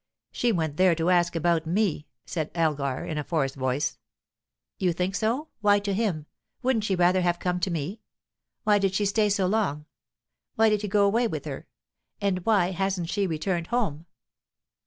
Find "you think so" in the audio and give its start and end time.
4.79-5.49